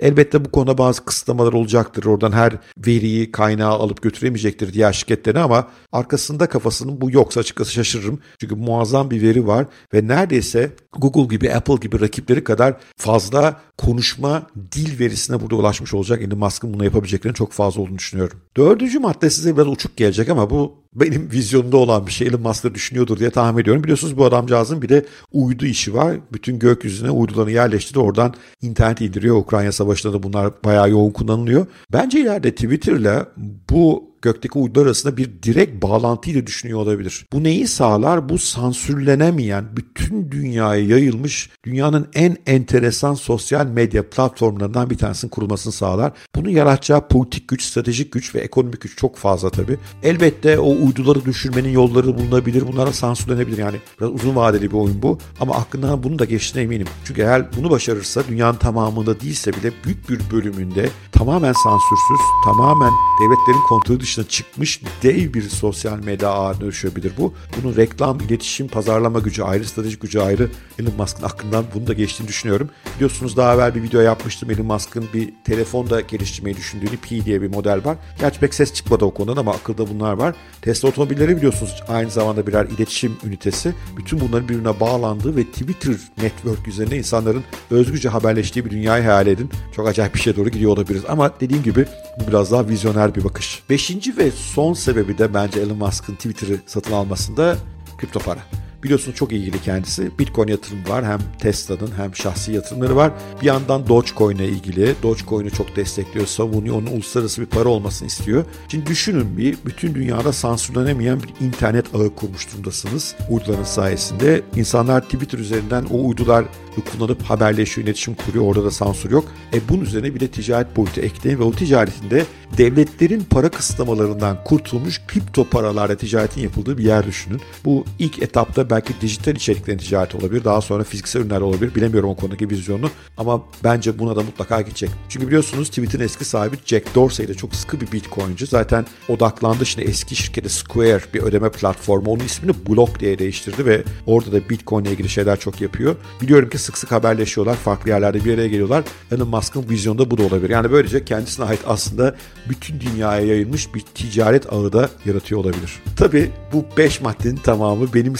Elbette 0.00 0.44
bu 0.44 0.50
konuda 0.50 0.78
bazı 0.78 1.04
kısıtlamalar 1.04 1.52
olacaktır. 1.52 2.04
Oradan 2.04 2.32
her 2.32 2.52
veriyi, 2.86 3.32
kaynağı 3.32 3.72
alıp 3.72 4.02
götüremeyecektir 4.02 4.72
diğer 4.72 4.92
şirketlerine 4.92 5.40
ama 5.40 5.68
arkasında 5.92 6.48
kafasının 6.48 7.00
bu 7.00 7.10
yoksa 7.10 7.40
açıkçası 7.40 7.72
şaşırırım. 7.72 8.20
Çünkü 8.40 8.54
muazzam 8.54 9.10
bir 9.10 9.13
bir 9.14 9.22
veri 9.22 9.46
var 9.46 9.66
ve 9.94 10.08
neredeyse 10.08 10.72
Google 10.92 11.36
gibi 11.36 11.52
Apple 11.52 11.74
gibi 11.74 12.00
rakipleri 12.00 12.44
kadar 12.44 12.76
fazla 12.96 13.60
konuşma 13.78 14.46
dil 14.72 14.98
verisine 14.98 15.40
burada 15.40 15.56
ulaşmış 15.56 15.94
olacak. 15.94 16.22
Elon 16.22 16.38
Musk'ın 16.38 16.74
bunu 16.74 16.84
yapabileceklerinin 16.84 17.34
çok 17.34 17.52
fazla 17.52 17.82
olduğunu 17.82 17.98
düşünüyorum. 17.98 18.38
Dördüncü 18.56 18.98
madde 18.98 19.30
size 19.30 19.56
biraz 19.56 19.68
uçuk 19.68 19.96
gelecek 19.96 20.28
ama 20.28 20.50
bu 20.50 20.74
benim 20.94 21.30
vizyonumda 21.32 21.76
olan 21.76 22.06
bir 22.06 22.12
şey. 22.12 22.26
Elon 22.26 22.40
Musk 22.40 22.64
da 22.64 22.74
düşünüyordur 22.74 23.18
diye 23.18 23.30
tahmin 23.30 23.62
ediyorum. 23.62 23.82
Biliyorsunuz 23.82 24.16
bu 24.16 24.24
adamcağızın 24.24 24.82
bir 24.82 24.88
de 24.88 25.06
uydu 25.32 25.66
işi 25.66 25.94
var. 25.94 26.16
Bütün 26.32 26.58
gökyüzüne 26.58 27.10
uydularını 27.10 27.50
yerleştirdi. 27.50 27.98
Oradan 27.98 28.34
internet 28.62 29.00
indiriyor. 29.00 29.36
Ukrayna 29.36 29.72
Savaşı'nda 29.72 30.12
da 30.12 30.22
bunlar 30.22 30.52
bayağı 30.64 30.90
yoğun 30.90 31.10
kullanılıyor. 31.10 31.66
Bence 31.92 32.20
ileride 32.20 32.54
Twitter'la 32.54 33.26
bu 33.70 34.13
gökteki 34.24 34.58
uydular 34.58 34.86
arasında 34.86 35.16
bir 35.16 35.30
direkt 35.42 35.82
bağlantıyla 35.82 36.46
düşünüyor 36.46 36.78
olabilir. 36.78 37.26
Bu 37.32 37.44
neyi 37.44 37.68
sağlar? 37.68 38.28
Bu 38.28 38.38
sansürlenemeyen, 38.38 39.64
bütün 39.76 40.30
dünyaya 40.30 40.84
yayılmış 40.86 41.50
dünyanın 41.64 42.08
en 42.14 42.36
enteresan 42.46 43.14
sosyal 43.14 43.66
medya 43.66 44.10
platformlarından 44.10 44.90
bir 44.90 44.98
tanesinin 44.98 45.30
kurulmasını 45.30 45.72
sağlar. 45.72 46.12
Bunu 46.34 46.50
yaratacağı 46.50 47.08
politik 47.08 47.48
güç, 47.48 47.62
stratejik 47.62 48.12
güç 48.12 48.34
ve 48.34 48.40
ekonomik 48.40 48.80
güç 48.80 48.96
çok 48.98 49.16
fazla 49.16 49.50
tabii. 49.50 49.78
Elbette 50.02 50.58
o 50.58 50.70
uyduları 50.86 51.24
düşürmenin 51.24 51.68
yolları 51.68 52.18
bulunabilir. 52.18 52.66
Bunlara 52.72 52.92
sansürlenebilir. 52.92 53.58
Yani 53.58 53.76
biraz 54.00 54.12
uzun 54.12 54.36
vadeli 54.36 54.70
bir 54.70 54.76
oyun 54.76 55.02
bu. 55.02 55.18
Ama 55.40 55.54
aklından 55.54 56.02
bunu 56.02 56.18
da 56.18 56.24
geçtiğine 56.24 56.64
eminim. 56.64 56.86
Çünkü 57.04 57.22
eğer 57.22 57.56
bunu 57.56 57.70
başarırsa 57.70 58.22
dünyanın 58.28 58.58
tamamında 58.58 59.20
değilse 59.20 59.52
bile 59.52 59.72
büyük 59.84 60.10
bir 60.10 60.20
bölümünde 60.30 60.88
tamamen 61.12 61.52
sansürsüz, 61.52 62.20
tamamen 62.44 62.92
devletlerin 63.22 63.66
kontrolü 63.68 64.00
dışında 64.00 64.13
dışına 64.14 64.28
çıkmış 64.28 64.80
dev 65.02 65.34
bir 65.34 65.42
sosyal 65.42 65.98
medya 65.98 66.28
ağına 66.28 66.60
dönüşebilir 66.60 67.12
bu. 67.18 67.34
Bunun 67.56 67.76
reklam, 67.76 68.20
iletişim, 68.20 68.68
pazarlama 68.68 69.18
gücü 69.18 69.42
ayrı, 69.42 69.64
stratejik 69.64 70.00
gücü 70.00 70.18
ayrı. 70.18 70.50
Elon 70.78 70.94
Musk'ın 70.98 71.24
aklından 71.24 71.64
bunu 71.74 71.86
da 71.86 71.92
geçtiğini 71.92 72.28
düşünüyorum. 72.28 72.70
Biliyorsunuz 72.96 73.36
daha 73.36 73.54
evvel 73.54 73.74
bir 73.74 73.82
video 73.82 74.00
yapmıştım. 74.00 74.50
Elon 74.50 74.66
Musk'ın 74.66 75.04
bir 75.14 75.32
telefonda 75.44 76.00
geliştirmeyi 76.00 76.56
düşündüğünü 76.56 76.96
Pi 76.96 77.24
diye 77.24 77.42
bir 77.42 77.48
model 77.48 77.84
var. 77.84 77.96
Gerçi 78.20 78.40
pek 78.40 78.54
ses 78.54 78.74
çıkmadı 78.74 79.04
o 79.04 79.14
konudan 79.14 79.36
ama 79.36 79.52
akılda 79.52 79.88
bunlar 79.88 80.12
var. 80.12 80.34
Tesla 80.62 80.88
otomobilleri 80.88 81.36
biliyorsunuz 81.36 81.82
aynı 81.88 82.10
zamanda 82.10 82.46
birer 82.46 82.66
iletişim 82.66 83.16
ünitesi. 83.24 83.74
Bütün 83.96 84.20
bunların 84.20 84.48
birbirine 84.48 84.80
bağlandığı 84.80 85.36
ve 85.36 85.44
Twitter 85.44 85.96
network 86.22 86.68
üzerinde 86.68 86.98
insanların 86.98 87.44
özgürce 87.70 88.08
haberleştiği 88.08 88.64
bir 88.64 88.70
dünyayı 88.70 89.04
hayal 89.04 89.26
edin. 89.26 89.50
Çok 89.76 89.88
acayip 89.88 90.14
bir 90.14 90.20
şeye 90.20 90.36
doğru 90.36 90.48
gidiyor 90.48 90.70
olabiliriz. 90.70 91.04
Ama 91.08 91.40
dediğim 91.40 91.62
gibi 91.62 91.86
bu 92.20 92.28
biraz 92.28 92.52
daha 92.52 92.68
vizyoner 92.68 93.14
bir 93.14 93.24
bakış. 93.24 93.62
Beşinci 93.70 94.03
ve 94.12 94.30
son 94.30 94.72
sebebi 94.72 95.18
de 95.18 95.34
bence 95.34 95.60
Elon 95.60 95.78
Musk'ın 95.78 96.14
Twitter'ı 96.14 96.60
satın 96.66 96.92
almasında 96.92 97.56
kripto 97.98 98.20
para. 98.20 98.40
Biliyorsunuz 98.84 99.16
çok 99.16 99.32
ilgili 99.32 99.62
kendisi. 99.62 100.18
Bitcoin 100.18 100.48
yatırım 100.48 100.78
var. 100.88 101.04
Hem 101.04 101.18
Tesla'nın 101.38 101.90
hem 101.96 102.14
şahsi 102.14 102.52
yatırımları 102.52 102.96
var. 102.96 103.12
Bir 103.40 103.46
yandan 103.46 103.86
Dogecoin 103.88 104.36
ile 104.36 104.48
ilgili. 104.48 104.94
Dogecoin'i 105.02 105.50
çok 105.50 105.76
destekliyor, 105.76 106.26
savunuyor. 106.26 106.76
Onun 106.76 106.86
uluslararası 106.86 107.40
bir 107.40 107.46
para 107.46 107.68
olmasını 107.68 108.08
istiyor. 108.08 108.44
Şimdi 108.68 108.86
düşünün 108.86 109.38
bir 109.38 109.56
bütün 109.66 109.94
dünyada 109.94 110.32
sansürlenemeyen 110.32 111.22
bir 111.22 111.46
internet 111.46 111.94
ağı 111.94 112.14
kurmuş 112.14 112.52
durumdasınız. 112.52 113.14
Uyduların 113.30 113.64
sayesinde. 113.64 114.42
insanlar 114.56 115.00
Twitter 115.00 115.38
üzerinden 115.38 115.84
o 115.84 116.08
uydular 116.08 116.44
kullanıp 116.82 117.22
haberleşiyor, 117.22 117.86
iletişim 117.86 118.14
kuruyor. 118.14 118.44
Orada 118.44 118.64
da 118.64 118.70
sansür 118.70 119.10
yok. 119.10 119.24
E 119.54 119.68
bunun 119.68 119.84
üzerine 119.84 120.14
bir 120.14 120.20
de 120.20 120.28
ticaret 120.28 120.76
boyutu 120.76 121.00
ekleyin 121.00 121.38
ve 121.38 121.42
o 121.42 121.52
ticaretinde 121.52 122.24
devletlerin 122.58 123.20
para 123.30 123.48
kısıtlamalarından 123.48 124.44
kurtulmuş 124.44 125.00
kripto 125.06 125.44
paralarla 125.44 125.96
ticaretin 125.96 126.40
yapıldığı 126.40 126.78
bir 126.78 126.84
yer 126.84 127.06
düşünün. 127.06 127.40
Bu 127.64 127.84
ilk 127.98 128.22
etapta 128.22 128.70
belki 128.74 129.00
dijital 129.00 129.36
içeriklerin 129.36 129.78
ticareti 129.78 130.16
olabilir. 130.16 130.44
Daha 130.44 130.60
sonra 130.60 130.84
fiziksel 130.84 131.20
ürünler 131.20 131.40
olabilir. 131.40 131.74
Bilemiyorum 131.74 132.10
o 132.10 132.16
konudaki 132.16 132.50
vizyonu 132.50 132.90
ama 133.16 133.42
bence 133.64 133.98
buna 133.98 134.16
da 134.16 134.22
mutlaka 134.22 134.60
gidecek. 134.60 134.90
Çünkü 135.08 135.26
biliyorsunuz 135.26 135.68
Twitter'ın 135.68 136.04
eski 136.04 136.24
sahibi 136.24 136.56
Jack 136.66 136.94
Dorsey 136.94 137.28
de 137.28 137.34
çok 137.34 137.54
sıkı 137.54 137.80
bir 137.80 137.92
Bitcoin'ci. 137.92 138.46
Zaten 138.46 138.86
odaklandı 139.08 139.66
şimdi 139.66 139.88
eski 139.88 140.16
şirketi 140.16 140.48
Square 140.48 141.00
bir 141.14 141.22
ödeme 141.22 141.50
platformu. 141.50 142.10
Onun 142.10 142.24
ismini 142.24 142.54
Block 142.68 143.00
diye 143.00 143.18
değiştirdi 143.18 143.66
ve 143.66 143.82
orada 144.06 144.32
da 144.32 144.48
Bitcoin 144.48 144.84
ile 144.84 144.92
ilgili 144.92 145.08
şeyler 145.08 145.40
çok 145.40 145.60
yapıyor. 145.60 145.96
Biliyorum 146.22 146.48
ki 146.48 146.58
sık 146.58 146.78
sık 146.78 146.92
haberleşiyorlar. 146.92 147.54
Farklı 147.54 147.90
yerlerde 147.90 148.24
bir 148.24 148.34
araya 148.34 148.48
geliyorlar. 148.48 148.84
Elon 149.12 149.28
Musk'ın 149.28 149.68
vizyonda 149.68 150.10
bu 150.10 150.18
da 150.18 150.22
olabilir. 150.22 150.50
Yani 150.50 150.72
böylece 150.72 151.04
kendisine 151.04 151.44
ait 151.44 151.60
aslında 151.66 152.16
bütün 152.48 152.80
dünyaya 152.80 153.26
yayılmış 153.26 153.74
bir 153.74 153.80
ticaret 153.80 154.52
ağı 154.52 154.72
da 154.72 154.90
yaratıyor 155.04 155.40
olabilir. 155.40 155.82
Tabi 155.96 156.30
bu 156.52 156.64
5 156.76 157.00
maddenin 157.00 157.36
tamamı 157.36 157.94
benim 157.94 158.14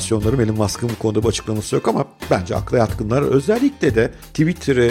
spekülasyonlarım. 0.00 0.40
Elon 0.40 0.56
Musk'ın 0.56 0.88
bu 0.88 0.98
konuda 0.98 1.22
bir 1.22 1.28
açıklaması 1.28 1.74
yok 1.74 1.88
ama 1.88 2.04
bence 2.30 2.56
akla 2.56 2.78
yatkınlar. 2.78 3.22
Özellikle 3.22 3.94
de 3.94 4.10
Twitter'ı 4.34 4.90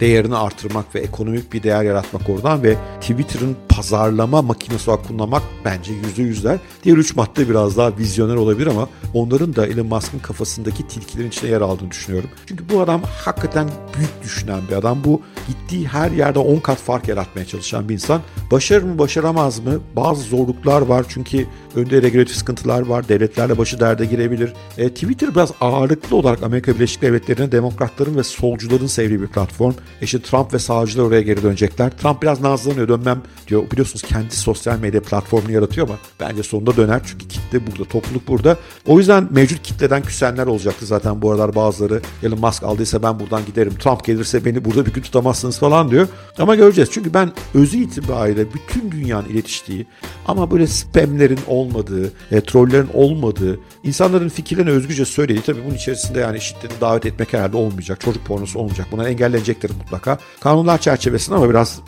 değerini 0.00 0.36
artırmak 0.36 0.94
ve 0.94 1.00
ekonomik 1.00 1.52
bir 1.52 1.62
değer 1.62 1.82
yaratmak 1.82 2.28
oradan 2.28 2.62
ve 2.62 2.76
Twitter'ın 3.00 3.56
pazarlama 3.68 4.42
makinesi 4.42 4.90
olarak 4.90 5.08
kullanmak 5.08 5.42
bence 5.64 5.92
yüzde 5.92 6.22
yüzler. 6.22 6.58
Diğer 6.84 6.96
üç 6.96 7.16
madde 7.16 7.48
biraz 7.48 7.76
daha 7.76 7.98
vizyoner 7.98 8.34
olabilir 8.34 8.66
ama 8.66 8.88
onların 9.14 9.56
da 9.56 9.66
Elon 9.66 9.86
Musk'ın 9.86 10.18
kafasındaki 10.18 10.88
tilkilerin 10.88 11.28
içine 11.28 11.50
yer 11.50 11.60
aldığını 11.60 11.90
düşünüyorum. 11.90 12.30
Çünkü 12.46 12.68
bu 12.68 12.80
adam 12.80 13.02
hakikaten 13.24 13.68
büyük 13.96 14.22
düşünen 14.22 14.60
bir 14.70 14.76
adam. 14.76 15.04
Bu 15.04 15.22
gittiği 15.48 15.88
her 15.88 16.10
yerde 16.10 16.38
10 16.38 16.60
kat 16.60 16.78
fark 16.78 17.08
yaratmaya 17.08 17.46
çalışan 17.46 17.88
bir 17.88 17.94
insan. 17.94 18.20
Başarır 18.50 18.82
mı 18.82 18.98
başaramaz 18.98 19.58
mı? 19.58 19.80
Bazı 19.96 20.22
zorluklar 20.22 20.80
var 20.80 21.06
çünkü 21.08 21.46
önde 21.74 22.02
regülatif 22.02 22.36
sıkıntılar 22.36 22.86
var. 22.86 23.08
Devletlerle 23.08 23.58
başı 23.58 23.80
derde 23.80 24.04
girebilir. 24.06 24.52
E, 24.78 24.88
Twitter 24.88 25.30
biraz 25.34 25.52
ağırlıklı 25.60 26.16
olarak 26.16 26.42
Amerika 26.42 26.74
Birleşik 26.74 27.02
Devletleri'ne 27.02 27.52
demokratların 27.52 28.16
ve 28.16 28.22
solcuların 28.22 28.86
sevdiği 28.86 29.20
bir 29.20 29.26
platform. 29.26 29.57
E 30.00 30.04
işte 30.04 30.22
Trump 30.22 30.54
ve 30.54 30.58
sağcılar 30.58 31.04
oraya 31.04 31.22
geri 31.22 31.42
dönecekler. 31.42 31.90
Trump 31.90 32.22
biraz 32.22 32.40
nazlanıyor 32.40 32.88
dönmem 32.88 33.22
diyor. 33.48 33.70
Biliyorsunuz 33.70 34.02
kendi 34.02 34.36
sosyal 34.36 34.78
medya 34.78 35.02
platformunu 35.02 35.52
yaratıyor 35.52 35.88
ama 35.88 35.98
bence 36.20 36.42
sonunda 36.42 36.76
döner 36.76 37.00
çünkü 37.06 37.24
kitle 37.48 37.66
burada, 37.66 37.84
topluluk 37.84 38.28
burada. 38.28 38.56
O 38.86 38.98
yüzden 38.98 39.28
mevcut 39.30 39.62
kitleden 39.62 40.02
küsenler 40.02 40.46
olacaktı 40.46 40.86
zaten 40.86 41.22
bu 41.22 41.30
aralar 41.30 41.54
bazıları. 41.54 42.00
Elon 42.22 42.40
Musk 42.40 42.62
aldıysa 42.62 43.02
ben 43.02 43.20
buradan 43.20 43.46
giderim. 43.46 43.74
Trump 43.74 44.04
gelirse 44.04 44.44
beni 44.44 44.64
burada 44.64 44.86
bir 44.86 44.92
gün 44.92 45.02
tutamazsınız 45.02 45.58
falan 45.58 45.90
diyor. 45.90 46.08
Ama 46.38 46.54
göreceğiz. 46.54 46.90
Çünkü 46.92 47.14
ben 47.14 47.32
özü 47.54 47.76
itibariyle 47.76 48.46
bütün 48.54 48.90
dünyanın 48.90 49.28
iletiştiği 49.28 49.86
ama 50.26 50.50
böyle 50.50 50.66
spamlerin 50.66 51.38
olmadığı, 51.46 52.12
e, 52.30 52.40
trollerin 52.40 52.90
olmadığı, 52.94 53.60
insanların 53.84 54.28
fikirlerini 54.28 54.70
özgürce 54.70 55.04
söylediği 55.04 55.42
tabii 55.42 55.64
bunun 55.64 55.74
içerisinde 55.74 56.20
yani 56.20 56.40
şiddeti 56.40 56.80
davet 56.80 57.06
etmek 57.06 57.32
herhalde 57.32 57.56
olmayacak. 57.56 58.00
Çocuk 58.00 58.26
pornosu 58.26 58.58
olmayacak. 58.58 58.86
Buna 58.92 59.08
engellenecektir 59.08 59.70
mutlaka. 59.70 60.18
Kanunlar 60.40 60.78
çerçevesinde 60.78 61.36
ama 61.36 61.50
biraz 61.50 61.80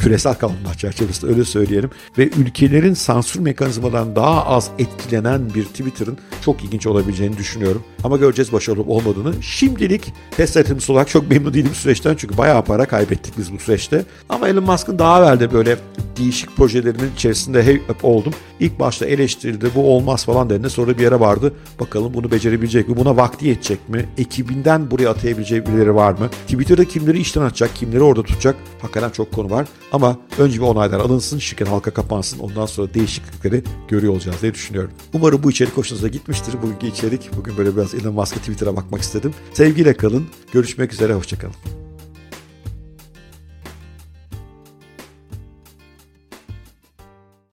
küresel 0.00 0.34
kanunlar 0.34 0.74
çerçevesinde 0.74 1.30
öyle 1.30 1.44
söyleyelim 1.44 1.90
ve 2.18 2.28
ülkelerin 2.28 2.94
sansür 2.94 3.40
mekanizmalarından 3.40 4.16
daha 4.16 4.46
az 4.46 4.70
etkilenen 4.78 5.54
bir 5.54 5.64
Twitter'ın 5.64 6.18
çok 6.42 6.64
ilginç 6.64 6.86
olabileceğini 6.86 7.36
düşünüyorum. 7.36 7.84
Ama 8.04 8.16
göreceğiz 8.16 8.52
başarılı 8.52 8.82
olmadığını. 8.82 9.42
Şimdilik 9.42 10.12
test 10.30 10.56
yatırımcısı 10.56 10.92
olarak 10.92 11.08
çok 11.08 11.30
memnun 11.30 11.54
değilim 11.54 11.74
süreçten 11.74 12.16
çünkü 12.16 12.38
bayağı 12.38 12.64
para 12.64 12.86
kaybettik 12.86 13.38
biz 13.38 13.52
bu 13.52 13.58
süreçte. 13.58 14.04
Ama 14.28 14.48
Elon 14.48 14.64
Musk'ın 14.64 14.98
daha 14.98 15.18
evvel 15.18 15.40
de 15.40 15.52
böyle 15.52 15.76
değişik 16.18 16.56
projelerinin 16.56 17.10
içerisinde 17.14 17.62
hep 17.62 18.04
oldum. 18.04 18.32
İlk 18.60 18.80
başta 18.80 19.06
eleştirildi 19.06 19.70
bu 19.74 19.94
olmaz 19.94 20.24
falan 20.24 20.50
denildi 20.50 20.70
sonra 20.70 20.98
bir 20.98 21.02
yere 21.02 21.20
vardı. 21.20 21.54
Bakalım 21.80 22.14
bunu 22.14 22.30
becerebilecek 22.30 22.88
mi? 22.88 22.96
Buna 22.96 23.16
vakti 23.16 23.46
yetecek 23.46 23.88
mi? 23.88 24.08
Ekibinden 24.18 24.90
buraya 24.90 25.10
atayabileceği 25.10 25.66
birileri 25.66 25.94
var 25.94 26.12
mı? 26.12 26.28
Twitter'da 26.48 26.84
kimleri 26.84 27.20
işten 27.20 27.42
atacak, 27.42 27.76
kimleri 27.76 28.02
orada 28.02 28.22
tutacak? 28.22 28.56
Hakikaten 28.80 29.10
çok 29.10 29.32
konu 29.32 29.50
var. 29.50 29.68
Ama 29.92 30.16
önce 30.38 30.58
bir 30.58 30.64
onaylar 30.64 31.00
alınsın, 31.00 31.38
şirket 31.38 31.68
halka 31.68 31.90
kapansın. 31.90 32.38
Ondan 32.38 32.66
sonra 32.66 32.94
değişiklikleri 32.94 33.62
görüyor 33.88 34.12
olacağız 34.12 34.42
diye 34.42 34.54
düşünüyorum. 34.54 34.90
Umarım 35.12 35.42
bu 35.42 35.50
içerik 35.50 35.76
hoşunuza 35.76 36.08
gitmiştir. 36.08 36.54
Bugünkü 36.62 36.86
içerik. 36.86 37.30
Bugün 37.36 37.56
böyle 37.56 37.76
biraz 37.76 37.94
Elon 37.94 38.14
Musk'a 38.14 38.40
Twitter'a 38.40 38.76
bakmak 38.76 39.00
istedim. 39.00 39.34
Sevgiyle 39.52 39.94
kalın. 39.94 40.26
Görüşmek 40.52 40.92
üzere. 40.92 41.14
Hoşçakalın. 41.14 41.89